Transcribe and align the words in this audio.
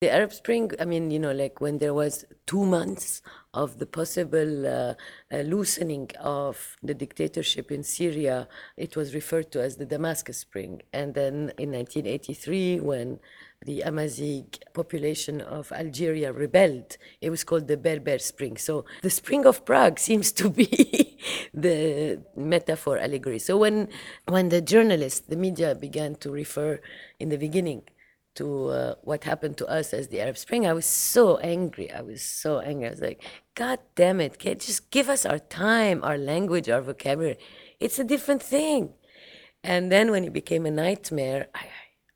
The 0.00 0.10
Arab 0.10 0.32
Spring, 0.32 0.70
I 0.80 0.86
mean, 0.86 1.10
you 1.10 1.18
know, 1.18 1.32
like 1.32 1.60
when 1.60 1.76
there 1.76 1.92
was 1.92 2.24
two 2.46 2.64
months 2.64 3.20
of 3.52 3.78
the 3.78 3.84
possible 3.84 4.66
uh, 4.66 4.94
uh, 5.30 5.40
loosening 5.42 6.08
of 6.18 6.78
the 6.82 6.94
dictatorship 6.94 7.70
in 7.70 7.82
Syria, 7.82 8.48
it 8.78 8.96
was 8.96 9.14
referred 9.14 9.52
to 9.52 9.62
as 9.62 9.76
the 9.76 9.84
Damascus 9.84 10.38
Spring. 10.38 10.80
And 10.94 11.12
then 11.12 11.52
in 11.58 11.72
1983, 11.72 12.80
when 12.80 13.20
the 13.66 13.82
Amazigh 13.82 14.46
population 14.72 15.42
of 15.42 15.70
Algeria 15.70 16.32
rebelled, 16.32 16.96
it 17.20 17.28
was 17.28 17.44
called 17.44 17.68
the 17.68 17.76
Berber 17.76 18.18
Spring. 18.20 18.56
So 18.56 18.86
the 19.02 19.10
Spring 19.10 19.44
of 19.44 19.66
Prague 19.66 19.98
seems 20.08 20.32
to 20.32 20.48
be 20.48 21.18
the 21.52 22.22
metaphor 22.34 22.96
allegory. 22.96 23.38
So 23.38 23.58
when, 23.58 23.90
when 24.24 24.48
the 24.48 24.62
journalists, 24.62 25.20
the 25.20 25.36
media 25.36 25.74
began 25.74 26.14
to 26.20 26.30
refer 26.30 26.80
in 27.18 27.28
the 27.28 27.36
beginning 27.36 27.82
to 28.34 28.68
uh, 28.68 28.94
what 29.02 29.24
happened 29.24 29.56
to 29.58 29.66
us 29.66 29.92
as 29.92 30.08
the 30.08 30.20
Arab 30.20 30.38
Spring, 30.38 30.66
I 30.66 30.72
was 30.72 30.86
so 30.86 31.38
angry. 31.38 31.90
I 31.90 32.02
was 32.02 32.22
so 32.22 32.60
angry. 32.60 32.86
I 32.86 32.90
was 32.90 33.00
like, 33.00 33.22
God 33.54 33.78
damn 33.94 34.20
it, 34.20 34.38
can 34.38 34.58
just 34.58 34.90
give 34.90 35.08
us 35.08 35.26
our 35.26 35.38
time, 35.38 36.02
our 36.04 36.18
language, 36.18 36.68
our 36.68 36.80
vocabulary. 36.80 37.38
It's 37.78 37.98
a 37.98 38.04
different 38.04 38.42
thing. 38.42 38.94
And 39.62 39.92
then 39.92 40.10
when 40.10 40.24
it 40.24 40.32
became 40.32 40.64
a 40.64 40.70
nightmare, 40.70 41.48
I, 41.54 41.66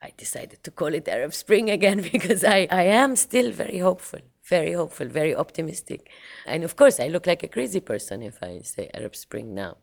I 0.00 0.12
decided 0.16 0.62
to 0.62 0.70
call 0.70 0.94
it 0.94 1.08
Arab 1.08 1.34
Spring 1.34 1.70
again 1.70 2.02
because 2.12 2.44
I, 2.44 2.68
I 2.70 2.82
am 2.82 3.16
still 3.16 3.50
very 3.50 3.78
hopeful, 3.78 4.20
very 4.44 4.72
hopeful, 4.72 5.08
very 5.08 5.34
optimistic. 5.34 6.10
And 6.46 6.62
of 6.64 6.76
course, 6.76 7.00
I 7.00 7.08
look 7.08 7.26
like 7.26 7.42
a 7.42 7.48
crazy 7.48 7.80
person 7.80 8.22
if 8.22 8.42
I 8.42 8.60
say 8.60 8.90
Arab 8.94 9.16
Spring 9.16 9.54
now. 9.54 9.78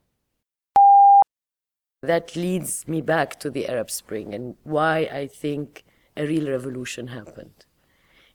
That 2.02 2.36
leads 2.36 2.88
me 2.88 3.02
back 3.02 3.40
to 3.42 3.50
the 3.50 3.68
Arab 3.68 3.92
Spring 3.92 4.34
and 4.34 4.56
why 4.64 5.00
I 5.12 5.28
think 5.28 5.84
a 6.20 6.28
real 6.28 6.50
revolution 6.50 7.08
happened. 7.08 7.66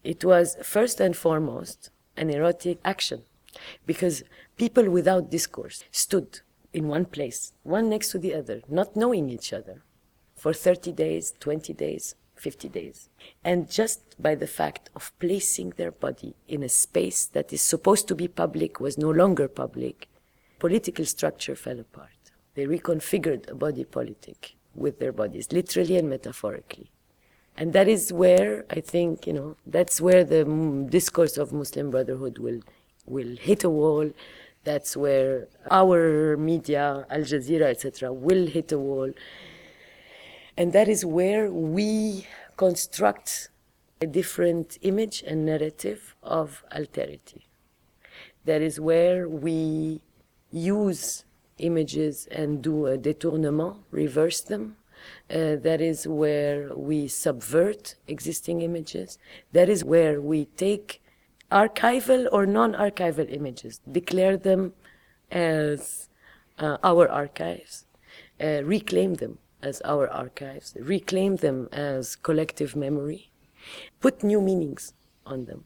It 0.03 0.25
was 0.25 0.57
first 0.63 1.01
and 1.01 1.15
foremost 1.15 1.91
an 2.17 2.31
erotic 2.31 2.79
action 2.85 3.23
because 3.87 4.25
people 4.57 4.89
without 4.91 5.31
discourse 5.31 5.85
stood 5.93 6.41
in 6.73 6.89
one 6.89 7.05
place, 7.05 7.53
one 7.63 7.91
next 7.91 8.11
to 8.11 8.19
the 8.19 8.35
other, 8.35 8.63
not 8.69 8.97
knowing 8.97 9.29
each 9.29 9.53
other, 9.53 9.83
for 10.35 10.53
30 10.53 10.93
days, 10.93 11.35
20 11.41 11.73
days, 11.75 12.15
50 12.37 12.69
days. 12.71 13.09
And 13.45 13.71
just 13.71 14.01
by 14.21 14.35
the 14.35 14.47
fact 14.47 14.91
of 14.97 15.13
placing 15.19 15.71
their 15.71 15.93
body 15.93 16.35
in 16.49 16.63
a 16.63 16.69
space 16.69 17.27
that 17.27 17.53
is 17.53 17.63
supposed 17.63 18.09
to 18.09 18.15
be 18.15 18.29
public 18.29 18.81
was 18.81 18.99
no 18.99 19.11
longer 19.11 19.47
public, 19.47 20.09
political 20.59 21.05
structure 21.05 21.55
fell 21.55 21.81
apart. 21.81 22.09
They 22.55 22.65
reconfigured 22.67 23.51
a 23.51 23.55
body 23.55 23.85
politic 23.85 24.57
with 24.75 24.99
their 24.99 25.13
bodies, 25.13 25.53
literally 25.53 25.97
and 25.97 26.09
metaphorically. 26.09 26.91
And 27.57 27.73
that 27.73 27.87
is 27.87 28.13
where 28.13 28.65
I 28.71 28.81
think, 28.81 29.27
you 29.27 29.33
know, 29.33 29.57
that's 29.67 30.01
where 30.01 30.25
the 30.25 30.45
discourse 30.91 31.37
of 31.37 31.53
Muslim 31.53 31.91
Brotherhood 31.91 32.39
will, 32.39 32.61
will 33.07 33.37
hit 33.37 33.63
a 33.63 33.71
wall. 33.71 34.11
That's 34.65 34.97
where 34.97 35.47
our 35.71 36.37
media, 36.37 37.07
Al 37.11 37.21
Jazeera, 37.21 37.67
etc., 37.67 38.13
will 38.13 38.47
hit 38.47 38.73
a 38.73 38.79
wall. 38.79 39.13
And 40.57 40.73
that 40.73 40.89
is 40.89 41.05
where 41.05 41.51
we 41.51 42.27
construct 42.57 43.51
a 44.01 44.07
different 44.07 44.79
image 44.83 45.23
and 45.27 45.45
narrative 45.47 46.17
of 46.23 46.65
alterity. 46.73 47.43
That 48.45 48.63
is 48.63 48.81
where 48.81 49.29
we 49.29 50.01
use 50.51 51.25
images 51.59 52.27
and 52.31 52.63
do 52.63 52.87
a 52.87 52.99
détournement, 52.99 53.77
reverse 53.91 54.41
them, 54.41 54.77
uh, 55.31 55.57
that 55.57 55.81
is 55.81 56.07
where 56.07 56.75
we 56.75 57.09
subvert 57.09 57.95
existing 58.07 58.63
images. 58.63 59.19
That 59.53 59.69
is 59.69 59.85
where 59.85 60.21
we 60.21 60.47
take 60.57 61.03
archival 61.51 62.27
or 62.33 62.47
non-archival 62.47 63.33
images, 63.33 63.81
declare 63.91 64.37
them 64.37 64.73
as 65.31 66.09
uh, 66.59 66.79
our 66.83 67.09
archives, 67.11 67.87
uh, 68.41 68.63
reclaim 68.65 69.15
them 69.15 69.39
as 69.63 69.81
our 69.83 70.09
archives, 70.11 70.77
reclaim 70.81 71.37
them 71.37 71.69
as 71.73 72.17
collective 72.17 72.77
memory, 72.77 73.31
put 74.01 74.23
new 74.23 74.41
meanings 74.41 74.93
on 75.25 75.47
them, 75.47 75.65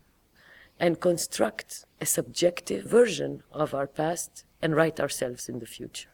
and 0.79 1.01
construct 1.01 1.85
a 2.01 2.07
subjective 2.07 2.85
version 2.85 3.43
of 3.53 3.75
our 3.75 3.87
past 3.87 4.45
and 4.63 4.77
write 4.77 5.01
ourselves 5.01 5.49
in 5.49 5.59
the 5.59 5.67
future 5.67 6.11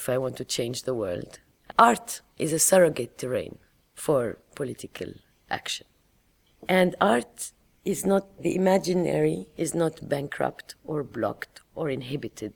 if 0.00 0.08
I 0.08 0.16
want 0.24 0.36
to 0.38 0.46
change 0.56 0.78
the 0.84 0.94
world. 1.02 1.32
Art 1.78 2.22
is 2.38 2.52
a 2.54 2.66
surrogate 2.70 3.14
terrain 3.18 3.58
for 3.94 4.22
political 4.60 5.10
action. 5.58 5.86
And 6.78 6.90
art 7.14 7.52
is 7.84 8.00
not, 8.06 8.24
the 8.44 8.54
imaginary 8.62 9.38
is 9.64 9.74
not 9.74 10.08
bankrupt 10.08 10.68
or 10.90 10.98
blocked 11.02 11.56
or 11.74 11.90
inhibited 11.90 12.54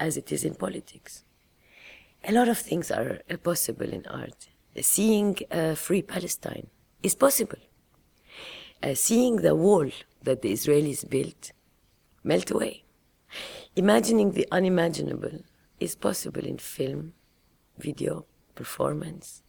as 0.00 0.16
it 0.16 0.32
is 0.32 0.44
in 0.48 0.54
politics. 0.54 1.24
A 2.30 2.32
lot 2.32 2.48
of 2.48 2.58
things 2.58 2.90
are 2.90 3.20
possible 3.50 3.90
in 3.98 4.06
art. 4.06 4.40
Seeing 4.80 5.36
a 5.50 5.76
free 5.76 6.02
Palestine 6.14 6.68
is 7.02 7.14
possible. 7.14 7.62
Uh, 8.82 8.94
seeing 8.94 9.36
the 9.36 9.54
wall 9.54 9.88
that 10.22 10.40
the 10.40 10.52
Israelis 10.52 11.02
built 11.14 11.52
melt 12.24 12.50
away. 12.50 12.84
Imagining 13.76 14.28
the 14.32 14.46
unimaginable 14.50 15.36
is 15.82 15.96
possible 15.96 16.44
in 16.44 16.58
film, 16.58 17.12
video, 17.78 18.26
performance. 18.54 19.42